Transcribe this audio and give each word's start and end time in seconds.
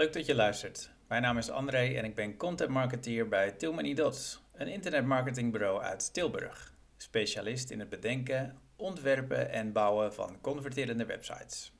Leuk 0.00 0.12
dat 0.12 0.26
je 0.26 0.34
luistert. 0.34 0.90
Mijn 1.08 1.22
naam 1.22 1.38
is 1.38 1.50
André 1.50 1.94
en 1.94 2.04
ik 2.04 2.14
ben 2.14 2.36
content 2.36 2.70
marketeer 2.70 3.28
bij 3.28 3.52
Tilmany 3.52 3.94
Dots, 3.94 4.42
een 4.52 4.68
internetmarketingbureau 4.68 5.82
uit 5.82 6.14
Tilburg. 6.14 6.74
Specialist 6.96 7.70
in 7.70 7.80
het 7.80 7.88
bedenken, 7.88 8.58
ontwerpen 8.76 9.50
en 9.50 9.72
bouwen 9.72 10.14
van 10.14 10.40
converterende 10.40 11.04
websites. 11.06 11.72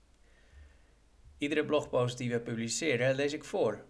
Iedere 1.38 1.64
blogpost 1.64 2.18
die 2.18 2.30
we 2.30 2.40
publiceren 2.40 3.14
lees 3.14 3.32
ik 3.32 3.44
voor. 3.44 3.84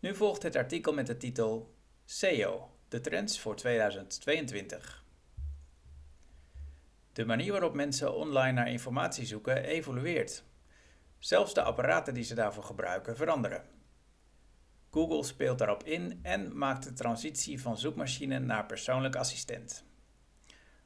Nu 0.00 0.14
volgt 0.14 0.42
het 0.42 0.56
artikel 0.56 0.92
met 0.92 1.06
de 1.06 1.16
titel 1.16 1.74
SEO, 2.04 2.70
de 2.88 3.00
trends 3.00 3.40
voor 3.40 3.56
2022. 3.56 5.04
De 7.12 7.24
manier 7.24 7.52
waarop 7.52 7.74
mensen 7.74 8.14
online 8.14 8.52
naar 8.52 8.70
informatie 8.70 9.26
zoeken 9.26 9.64
evolueert. 9.64 10.44
Zelfs 11.20 11.54
de 11.54 11.62
apparaten 11.62 12.14
die 12.14 12.24
ze 12.24 12.34
daarvoor 12.34 12.64
gebruiken 12.64 13.16
veranderen. 13.16 13.62
Google 14.90 15.24
speelt 15.24 15.58
daarop 15.58 15.84
in 15.84 16.18
en 16.22 16.58
maakt 16.58 16.84
de 16.84 16.92
transitie 16.92 17.60
van 17.60 17.78
zoekmachine 17.78 18.38
naar 18.38 18.66
persoonlijk 18.66 19.16
assistent. 19.16 19.84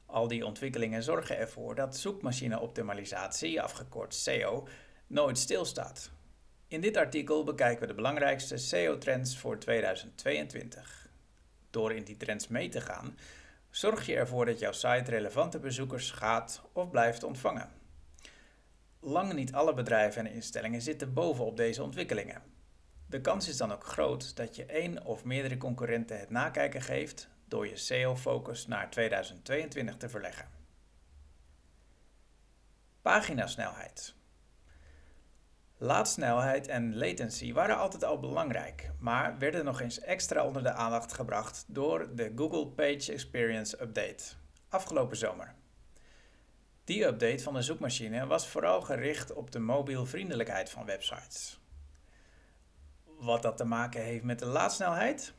Al 0.05 0.27
die 0.27 0.45
ontwikkelingen 0.45 1.03
zorgen 1.03 1.37
ervoor 1.37 1.75
dat 1.75 1.97
zoekmachine-optimalisatie, 1.97 3.61
afgekort 3.61 4.13
SEO, 4.13 4.67
nooit 5.07 5.37
stilstaat. 5.37 6.11
In 6.67 6.81
dit 6.81 6.97
artikel 6.97 7.43
bekijken 7.43 7.81
we 7.81 7.87
de 7.87 7.93
belangrijkste 7.93 8.57
SEO-trends 8.57 9.37
voor 9.37 9.59
2022. 9.59 11.09
Door 11.69 11.93
in 11.93 12.03
die 12.03 12.17
trends 12.17 12.47
mee 12.47 12.69
te 12.69 12.81
gaan, 12.81 13.17
zorg 13.69 14.05
je 14.05 14.15
ervoor 14.15 14.45
dat 14.45 14.59
jouw 14.59 14.71
site 14.71 15.11
relevante 15.11 15.59
bezoekers 15.59 16.11
gaat 16.11 16.61
of 16.73 16.89
blijft 16.89 17.23
ontvangen. 17.23 17.84
Lang 19.07 19.33
niet 19.33 19.53
alle 19.53 19.73
bedrijven 19.73 20.25
en 20.25 20.33
instellingen 20.33 20.81
zitten 20.81 21.13
bovenop 21.13 21.57
deze 21.57 21.83
ontwikkelingen. 21.83 22.41
De 23.07 23.21
kans 23.21 23.47
is 23.47 23.57
dan 23.57 23.71
ook 23.71 23.83
groot 23.83 24.35
dat 24.35 24.55
je 24.55 24.65
één 24.65 25.05
of 25.05 25.23
meerdere 25.23 25.57
concurrenten 25.57 26.19
het 26.19 26.29
nakijken 26.29 26.81
geeft 26.81 27.29
door 27.47 27.67
je 27.67 27.77
SEO-focus 27.77 28.67
naar 28.67 28.89
2022 28.89 29.97
te 29.97 30.09
verleggen. 30.09 30.47
Paginasnelheid. 33.01 34.15
Laadsnelheid 35.77 36.67
en 36.67 36.97
latency 36.97 37.53
waren 37.53 37.77
altijd 37.77 38.03
al 38.03 38.19
belangrijk, 38.19 38.91
maar 38.99 39.37
werden 39.37 39.65
nog 39.65 39.81
eens 39.81 39.99
extra 39.99 40.45
onder 40.45 40.63
de 40.63 40.71
aandacht 40.71 41.13
gebracht 41.13 41.65
door 41.67 42.15
de 42.15 42.31
Google 42.35 42.67
Page 42.67 43.11
Experience 43.11 43.81
Update 43.81 44.23
afgelopen 44.69 45.17
zomer. 45.17 45.55
Die 46.85 47.05
update 47.05 47.43
van 47.43 47.53
de 47.53 47.61
zoekmachine 47.61 48.25
was 48.25 48.47
vooral 48.47 48.81
gericht 48.81 49.33
op 49.33 49.51
de 49.51 49.59
mobielvriendelijkheid 49.59 50.69
van 50.69 50.85
websites. 50.85 51.59
Wat 53.19 53.41
dat 53.41 53.57
te 53.57 53.65
maken 53.65 54.01
heeft 54.03 54.23
met 54.23 54.39
de 54.39 54.45
laadsnelheid? 54.45 55.33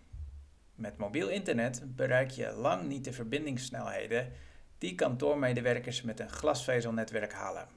Met 0.74 0.96
mobiel 0.96 1.28
internet 1.28 1.96
bereik 1.96 2.30
je 2.30 2.52
lang 2.52 2.82
niet 2.82 3.04
de 3.04 3.12
verbindingssnelheden 3.12 4.32
die 4.78 4.94
kantoormedewerkers 4.94 6.02
met 6.02 6.20
een 6.20 6.30
glasvezelnetwerk 6.30 7.32
halen. 7.32 7.68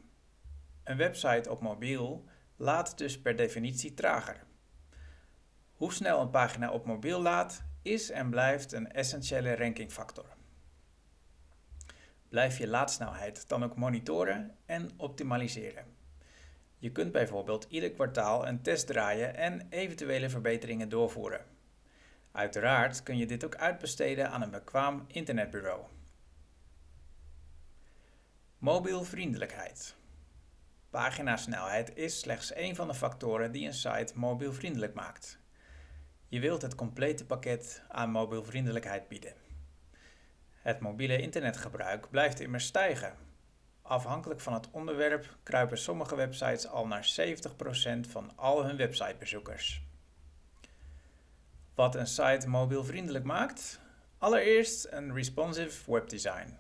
Een 0.84 0.98
website 0.98 1.50
op 1.50 1.62
mobiel 1.62 2.26
laat 2.56 2.98
dus 2.98 3.22
per 3.22 3.36
definitie 3.36 3.94
trager. 3.94 4.44
Hoe 5.74 5.94
snel 5.94 6.22
een 6.22 6.30
pagina 6.30 6.72
op 6.72 6.86
mobiel 6.86 7.22
laat 7.22 7.64
is 7.82 8.10
en 8.10 8.30
blijft 8.30 8.72
een 8.72 8.92
essentiële 8.92 9.56
rankingfactor. 9.56 10.38
Blijf 12.30 12.58
je 12.58 12.68
laadsnelheid 12.68 13.48
dan 13.48 13.64
ook 13.64 13.76
monitoren 13.76 14.56
en 14.66 14.90
optimaliseren. 14.98 15.86
Je 16.78 16.92
kunt 16.92 17.12
bijvoorbeeld 17.12 17.66
ieder 17.70 17.92
kwartaal 17.92 18.48
een 18.48 18.62
test 18.62 18.88
draaien 18.88 19.36
en 19.36 19.68
eventuele 19.70 20.30
verbeteringen 20.30 20.90
doorvoeren. 20.90 21.46
Uiteraard 22.32 23.04
kun 23.04 23.18
je 23.18 23.26
dit 23.26 23.46
ook 23.46 23.56
uitbesteden 23.56 24.30
aan 24.30 24.42
een 24.42 24.52
bekwaam 24.52 25.06
internetbureau. 25.08 25.82
Mobielvriendelijkheid. 28.58 29.96
Paginasnelheid 30.90 31.96
is 31.96 32.20
slechts 32.20 32.52
één 32.52 32.76
van 32.76 32.88
de 32.88 32.94
factoren 32.94 33.52
die 33.52 33.66
een 33.66 33.74
site 33.74 34.14
mobielvriendelijk 34.16 34.94
maakt. 34.94 35.40
Je 36.28 36.40
wilt 36.40 36.62
het 36.62 36.76
complete 36.76 37.26
pakket 37.26 37.84
aan 37.88 38.10
mobielvriendelijkheid 38.10 39.08
bieden. 39.08 39.49
Het 40.62 40.80
mobiele 40.80 41.22
internetgebruik 41.22 42.10
blijft 42.10 42.40
immers 42.40 42.66
stijgen. 42.66 43.14
Afhankelijk 43.82 44.40
van 44.40 44.54
het 44.54 44.68
onderwerp 44.72 45.38
kruipen 45.44 45.78
sommige 45.78 46.16
websites 46.16 46.68
al 46.68 46.88
naar 46.88 47.14
70% 47.22 48.10
van 48.10 48.32
al 48.36 48.66
hun 48.66 48.78
websitebezoekers. 48.78 49.84
Wat 51.76 51.96
een 51.96 52.08
site 52.08 52.48
mobielvriendelijk 52.48 53.26
maakt? 53.26 53.80
Allereerst 54.18 54.88
een 54.90 55.14
responsive 55.14 55.92
webdesign. 55.92 56.58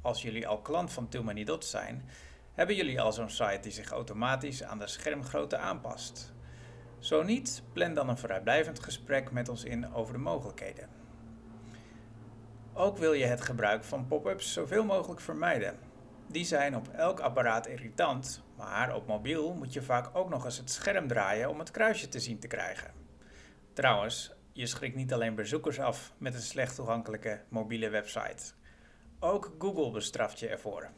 Als 0.00 0.22
jullie 0.22 0.48
al 0.48 0.60
klant 0.60 0.92
van 0.92 1.08
Too 1.08 1.22
Many 1.22 1.44
Dots 1.44 1.70
zijn, 1.70 2.08
hebben 2.52 2.76
jullie 2.76 3.00
al 3.00 3.12
zo'n 3.12 3.30
site 3.30 3.58
die 3.60 3.72
zich 3.72 3.90
automatisch 3.90 4.62
aan 4.62 4.78
de 4.78 4.86
schermgrootte 4.86 5.56
aanpast? 5.56 6.32
Zo 6.98 7.22
niet, 7.22 7.62
plan 7.72 7.94
dan 7.94 8.08
een 8.08 8.18
vrijblijvend 8.18 8.82
gesprek 8.82 9.30
met 9.30 9.48
ons 9.48 9.64
in 9.64 9.94
over 9.94 10.12
de 10.12 10.18
mogelijkheden. 10.18 11.01
Ook 12.74 12.98
wil 12.98 13.12
je 13.12 13.24
het 13.24 13.40
gebruik 13.40 13.84
van 13.84 14.06
pop-ups 14.06 14.52
zoveel 14.52 14.84
mogelijk 14.84 15.20
vermijden. 15.20 15.78
Die 16.26 16.44
zijn 16.44 16.76
op 16.76 16.88
elk 16.88 17.20
apparaat 17.20 17.66
irritant, 17.66 18.42
maar 18.56 18.94
op 18.94 19.06
mobiel 19.06 19.54
moet 19.54 19.72
je 19.72 19.82
vaak 19.82 20.16
ook 20.16 20.28
nog 20.28 20.44
eens 20.44 20.58
het 20.58 20.70
scherm 20.70 21.08
draaien 21.08 21.50
om 21.50 21.58
het 21.58 21.70
kruisje 21.70 22.08
te 22.08 22.20
zien 22.20 22.38
te 22.38 22.46
krijgen. 22.46 22.90
Trouwens, 23.72 24.34
je 24.52 24.66
schrikt 24.66 24.96
niet 24.96 25.12
alleen 25.12 25.34
bezoekers 25.34 25.80
af 25.80 26.12
met 26.18 26.34
een 26.34 26.40
slecht 26.40 26.74
toegankelijke 26.74 27.40
mobiele 27.48 27.88
website. 27.88 28.52
Ook 29.18 29.54
Google 29.58 29.90
bestraft 29.90 30.38
je 30.38 30.48
ervoor. 30.48 30.90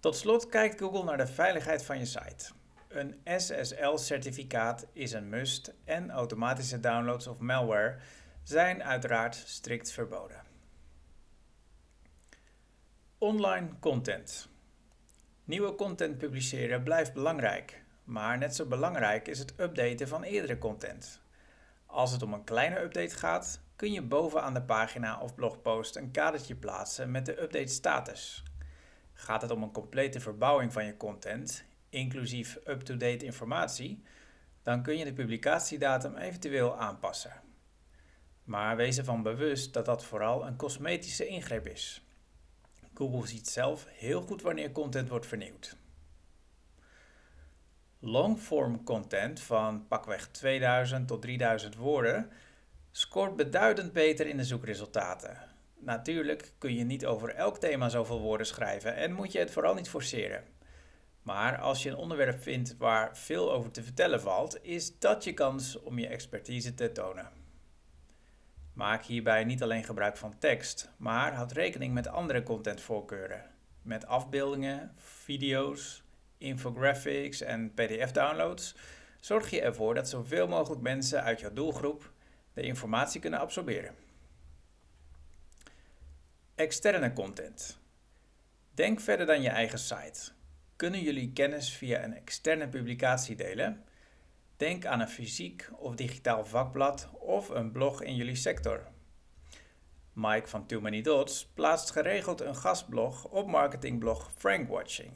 Tot 0.00 0.16
slot 0.16 0.48
kijkt 0.48 0.80
Google 0.80 1.04
naar 1.04 1.16
de 1.16 1.26
veiligheid 1.26 1.84
van 1.84 1.98
je 1.98 2.06
site. 2.06 2.52
Een 2.88 3.20
SSL-certificaat 3.24 4.86
is 4.92 5.12
een 5.12 5.28
must 5.28 5.74
en 5.84 6.10
automatische 6.10 6.80
downloads 6.80 7.26
of 7.26 7.38
malware 7.38 7.98
zijn 8.50 8.82
uiteraard 8.82 9.34
strikt 9.34 9.92
verboden. 9.92 10.42
Online 13.18 13.68
content. 13.80 14.48
Nieuwe 15.44 15.74
content 15.74 16.18
publiceren 16.18 16.82
blijft 16.82 17.12
belangrijk, 17.12 17.82
maar 18.04 18.38
net 18.38 18.54
zo 18.56 18.66
belangrijk 18.66 19.28
is 19.28 19.38
het 19.38 19.54
updaten 19.60 20.08
van 20.08 20.22
eerdere 20.22 20.58
content. 20.58 21.20
Als 21.86 22.12
het 22.12 22.22
om 22.22 22.32
een 22.32 22.44
kleine 22.44 22.80
update 22.80 23.14
gaat, 23.14 23.60
kun 23.76 23.92
je 23.92 24.02
bovenaan 24.02 24.54
de 24.54 24.62
pagina 24.62 25.20
of 25.20 25.34
blogpost 25.34 25.96
een 25.96 26.10
kadertje 26.10 26.54
plaatsen 26.54 27.10
met 27.10 27.26
de 27.26 27.42
update 27.42 27.72
status. 27.72 28.42
Gaat 29.12 29.42
het 29.42 29.50
om 29.50 29.62
een 29.62 29.72
complete 29.72 30.20
verbouwing 30.20 30.72
van 30.72 30.84
je 30.84 30.96
content, 30.96 31.64
inclusief 31.88 32.58
up-to-date 32.64 33.24
informatie, 33.24 34.04
dan 34.62 34.82
kun 34.82 34.98
je 34.98 35.04
de 35.04 35.12
publicatiedatum 35.12 36.16
eventueel 36.16 36.78
aanpassen. 36.78 37.48
Maar 38.50 38.76
wees 38.76 38.98
ervan 38.98 39.22
bewust 39.22 39.72
dat 39.72 39.84
dat 39.84 40.04
vooral 40.04 40.46
een 40.46 40.56
cosmetische 40.56 41.26
ingreep 41.26 41.66
is. 41.66 42.02
Google 42.94 43.26
ziet 43.26 43.48
zelf 43.48 43.86
heel 43.88 44.22
goed 44.22 44.42
wanneer 44.42 44.72
content 44.72 45.08
wordt 45.08 45.26
vernieuwd. 45.26 45.76
Longform 47.98 48.84
content 48.84 49.40
van 49.40 49.86
pakweg 49.88 50.28
2000 50.28 51.08
tot 51.08 51.22
3000 51.22 51.76
woorden 51.76 52.30
scoort 52.90 53.36
beduidend 53.36 53.92
beter 53.92 54.26
in 54.26 54.36
de 54.36 54.44
zoekresultaten. 54.44 55.38
Natuurlijk 55.78 56.52
kun 56.58 56.74
je 56.74 56.84
niet 56.84 57.06
over 57.06 57.34
elk 57.34 57.58
thema 57.58 57.88
zoveel 57.88 58.20
woorden 58.20 58.46
schrijven 58.46 58.96
en 58.96 59.12
moet 59.12 59.32
je 59.32 59.38
het 59.38 59.50
vooral 59.50 59.74
niet 59.74 59.88
forceren. 59.88 60.44
Maar 61.22 61.58
als 61.58 61.82
je 61.82 61.90
een 61.90 61.96
onderwerp 61.96 62.42
vindt 62.42 62.76
waar 62.76 63.16
veel 63.16 63.52
over 63.52 63.70
te 63.70 63.82
vertellen 63.82 64.20
valt, 64.20 64.64
is 64.64 64.98
dat 64.98 65.24
je 65.24 65.34
kans 65.34 65.80
om 65.80 65.98
je 65.98 66.08
expertise 66.08 66.74
te 66.74 66.92
tonen. 66.92 67.39
Maak 68.72 69.04
hierbij 69.04 69.44
niet 69.44 69.62
alleen 69.62 69.84
gebruik 69.84 70.16
van 70.16 70.38
tekst, 70.38 70.90
maar 70.96 71.34
houd 71.34 71.52
rekening 71.52 71.94
met 71.94 72.08
andere 72.08 72.42
contentvoorkeuren. 72.42 73.50
Met 73.82 74.06
afbeeldingen, 74.06 74.92
video's, 74.96 76.02
infographics 76.38 77.40
en 77.40 77.74
PDF-downloads 77.74 78.76
zorg 79.20 79.50
je 79.50 79.60
ervoor 79.60 79.94
dat 79.94 80.08
zoveel 80.08 80.48
mogelijk 80.48 80.82
mensen 80.82 81.22
uit 81.22 81.40
jouw 81.40 81.52
doelgroep 81.52 82.12
de 82.52 82.62
informatie 82.62 83.20
kunnen 83.20 83.40
absorberen. 83.40 83.94
Externe 86.54 87.12
content. 87.12 87.78
Denk 88.74 89.00
verder 89.00 89.26
dan 89.26 89.42
je 89.42 89.48
eigen 89.48 89.78
site. 89.78 90.30
Kunnen 90.76 91.00
jullie 91.00 91.32
kennis 91.32 91.72
via 91.76 92.04
een 92.04 92.14
externe 92.14 92.68
publicatie 92.68 93.36
delen? 93.36 93.84
Denk 94.60 94.86
aan 94.86 95.00
een 95.00 95.08
fysiek 95.08 95.70
of 95.76 95.94
digitaal 95.94 96.44
vakblad 96.44 97.08
of 97.12 97.48
een 97.48 97.72
blog 97.72 98.02
in 98.02 98.16
jullie 98.16 98.34
sector. 98.34 98.86
Mike 100.12 100.48
van 100.48 100.66
Too 100.66 100.80
Many 100.80 101.00
Dots 101.00 101.46
plaatst 101.54 101.90
geregeld 101.90 102.40
een 102.40 102.56
gastblog 102.56 103.24
op 103.24 103.46
marketingblog 103.46 104.30
Frankwatching. 104.36 105.12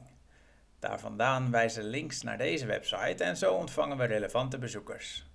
Daar 0.79 1.00
vandaan 1.00 1.50
wijzen 1.50 1.85
links 1.85 2.23
naar 2.23 2.38
deze 2.38 2.67
website 2.67 3.25
en 3.25 3.37
zo 3.37 3.55
ontvangen 3.55 3.96
we 3.96 4.05
relevante 4.05 4.58
bezoekers. 4.58 5.26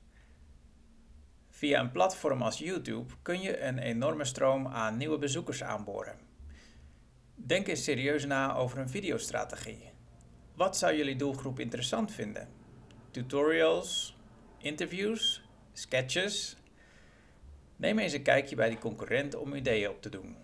Via 1.49 1.79
een 1.79 1.91
platform 1.91 2.41
als 2.41 2.57
YouTube 2.57 3.13
kun 3.21 3.41
je 3.41 3.61
een 3.61 3.79
enorme 3.79 4.25
stroom 4.25 4.67
aan 4.67 4.97
nieuwe 4.97 5.17
bezoekers 5.17 5.63
aanboren. 5.63 6.19
Denk 7.35 7.67
eens 7.67 7.83
serieus 7.83 8.25
na 8.25 8.55
over 8.55 8.77
een 8.77 8.89
videostrategie. 8.89 9.91
Wat 10.55 10.77
zou 10.77 10.95
jullie 10.95 11.15
doelgroep 11.15 11.59
interessant 11.59 12.11
vinden? 12.11 12.58
Tutorials, 13.11 14.17
interviews, 14.57 15.41
sketches? 15.73 16.57
Neem 17.75 17.99
eens 17.99 18.13
een 18.13 18.21
kijkje 18.21 18.55
bij 18.55 18.69
die 18.69 18.77
concurrent 18.77 19.35
om 19.35 19.53
ideeën 19.53 19.89
op 19.89 20.01
te 20.01 20.09
doen. 20.09 20.37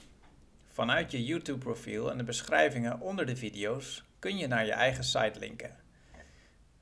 Vanuit 0.68 1.12
je 1.12 1.24
YouTube-profiel 1.24 2.12
en 2.12 2.18
de 2.18 2.24
beschrijvingen 2.24 3.00
onder 3.00 3.26
de 3.26 3.36
video's 3.36 4.04
kun 4.20 4.38
je 4.38 4.48
naar 4.48 4.66
je 4.66 4.72
eigen 4.72 5.04
site 5.04 5.40
linken. 5.40 5.78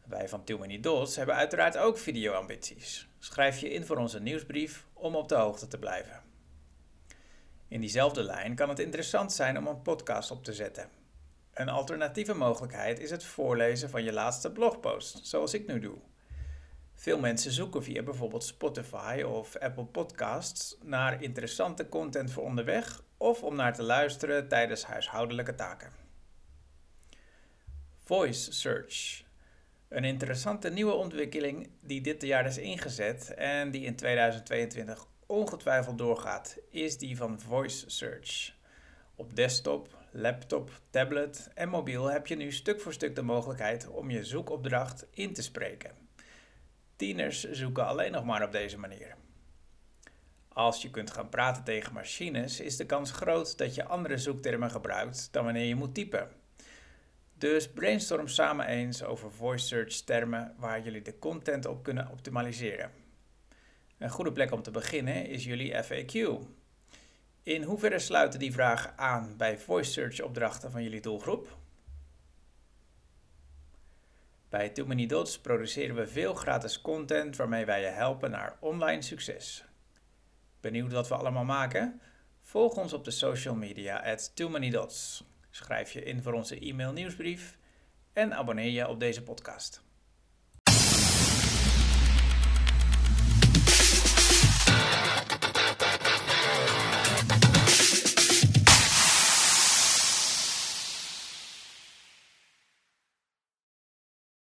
Wij 0.06 0.30
van 0.30 0.44
Too 0.44 0.58
Many 0.58 0.80
Dots 0.80 1.16
hebben 1.16 1.36
uiteraard 1.36 1.78
ook 1.78 1.98
videoambities. 1.98 3.08
Schrijf 3.20 3.60
je 3.60 3.70
in 3.70 3.86
voor 3.86 3.98
onze 3.98 4.22
nieuwsbrief 4.22 4.86
om 4.94 5.16
op 5.16 5.30
de 5.30 5.36
hoogte 5.36 5.68
te 5.68 5.80
blijven. 5.80 6.24
In 7.68 7.80
diezelfde 7.80 8.24
lijn 8.24 8.56
kan 8.56 8.70
het 8.70 8.80
interessant 8.80 9.34
zijn 9.34 9.58
om 9.58 9.68
een 9.68 9.82
podcast 9.82 10.32
op 10.32 10.44
te 10.44 10.54
zetten. 10.54 11.03
Een 11.54 11.70
alternatieve 11.70 12.34
mogelijkheid 12.34 13.00
is 13.00 13.10
het 13.10 13.24
voorlezen 13.24 13.90
van 13.90 14.04
je 14.04 14.14
laatste 14.14 14.52
blogpost, 14.52 15.20
zoals 15.28 15.54
ik 15.54 15.68
nu 15.68 15.80
doe. 15.80 15.98
Veel 16.94 17.20
mensen 17.20 17.52
zoeken 17.52 17.84
via 17.84 18.04
bijvoorbeeld 18.04 18.44
Spotify 18.44 19.24
of 19.26 19.56
Apple 19.58 19.86
Podcasts 19.86 20.78
naar 20.82 21.24
interessante 21.24 21.90
content 21.90 22.32
voor 22.32 22.44
onderweg 22.44 23.04
of 23.18 23.44
om 23.44 23.56
naar 23.56 23.74
te 23.74 23.84
luisteren 23.84 24.48
tijdens 24.48 24.84
huishoudelijke 24.84 25.56
taken. 25.56 25.92
Voice 28.04 28.54
Search. 28.54 29.24
Een 29.88 30.04
interessante 30.04 30.70
nieuwe 30.70 30.94
ontwikkeling 30.94 31.70
die 31.82 32.02
dit 32.02 32.22
jaar 32.22 32.46
is 32.46 32.58
ingezet 32.58 33.34
en 33.34 33.72
die 33.72 33.86
in 33.86 33.96
2022 33.96 35.08
ongetwijfeld 35.26 35.98
doorgaat, 35.98 36.58
is 36.70 36.98
die 36.98 37.18
van 37.18 37.40
Voice 37.40 37.90
Search. 37.90 38.54
Op 39.16 39.36
desktop, 39.36 40.03
laptop, 40.15 40.69
tablet 40.89 41.50
en 41.54 41.69
mobiel 41.69 42.06
heb 42.06 42.27
je 42.27 42.36
nu 42.36 42.51
stuk 42.51 42.81
voor 42.81 42.94
stuk 42.94 43.15
de 43.15 43.21
mogelijkheid 43.21 43.88
om 43.88 44.10
je 44.10 44.25
zoekopdracht 44.25 45.06
in 45.10 45.33
te 45.33 45.42
spreken. 45.42 45.92
Tieners 46.95 47.51
zoeken 47.51 47.86
alleen 47.86 48.12
nog 48.12 48.25
maar 48.25 48.44
op 48.44 48.51
deze 48.51 48.80
manier. 48.80 49.15
Als 50.48 50.81
je 50.81 50.89
kunt 50.89 51.12
gaan 51.12 51.30
praten 51.30 51.63
tegen 51.63 51.94
machines, 51.94 52.60
is 52.60 52.77
de 52.77 52.86
kans 52.86 53.12
groot 53.12 53.57
dat 53.57 53.75
je 53.75 53.86
andere 53.86 54.18
zoektermen 54.18 54.71
gebruikt 54.71 55.27
dan 55.31 55.44
wanneer 55.44 55.65
je 55.65 55.75
moet 55.75 55.95
typen. 55.95 56.30
Dus 57.33 57.69
brainstorm 57.69 58.27
samen 58.27 58.65
eens 58.65 59.04
over 59.04 59.31
voice 59.31 59.65
search 59.68 59.94
termen 59.94 60.56
waar 60.57 60.81
jullie 60.81 61.01
de 61.01 61.19
content 61.19 61.65
op 61.65 61.83
kunnen 61.83 62.10
optimaliseren. 62.12 62.92
Een 63.98 64.10
goede 64.10 64.31
plek 64.31 64.51
om 64.51 64.62
te 64.62 64.71
beginnen 64.71 65.25
is 65.25 65.44
jullie 65.44 65.83
FAQ. 65.83 66.45
In 67.44 67.63
hoeverre 67.63 68.00
sluiten 68.00 68.40
die 68.40 68.54
vragen 68.54 68.98
aan 68.98 69.38
bij 69.38 69.57
voice 69.57 69.92
search 69.92 70.22
opdrachten 70.22 70.72
van 70.72 70.84
jullie 70.84 71.01
doelgroep? 71.01 71.57
Bij 74.50 74.69
Too 74.69 74.86
Many 74.86 75.06
Dots 75.06 75.40
produceren 75.40 75.95
we 75.95 76.07
veel 76.07 76.34
gratis 76.34 76.81
content 76.81 77.36
waarmee 77.36 77.66
wij 77.66 77.81
je 77.81 77.88
helpen 77.88 78.31
naar 78.31 78.57
online 78.60 79.01
succes. 79.01 79.66
Benieuwd 80.60 80.92
wat 80.92 81.07
we 81.07 81.16
allemaal 81.16 81.44
maken? 81.44 82.01
Volg 82.42 82.75
ons 82.75 82.94
op 82.94 83.06
de 83.06 83.12
social 83.12 83.56
media 83.56 84.12
at 84.12 84.36
Too 84.36 84.50
Many 84.50 84.69
Dots. 84.69 85.24
Schrijf 85.50 85.92
je 85.92 86.04
in 86.04 86.22
voor 86.22 86.34
onze 86.34 86.60
e-mail 86.60 86.92
nieuwsbrief 86.92 87.57
en 88.13 88.34
abonneer 88.34 88.72
je 88.72 88.88
op 88.88 89.00
deze 89.00 89.24
podcast. 89.24 89.83